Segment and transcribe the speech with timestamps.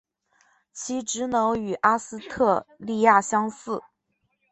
[0.73, 3.83] 其职能与阿斯特莉亚相似。